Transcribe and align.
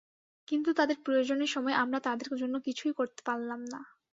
কিন্তু 0.47 0.69
তাঁদের 0.73 0.97
প্রয়োজনের 1.05 1.49
সময় 1.49 1.75
আমরা 1.83 1.99
তাঁদের 2.01 2.29
জন্য 2.41 2.55
কিছুই 2.67 2.93
করতে 2.93 3.21
পারলাম 3.27 3.61
না। 3.73 3.79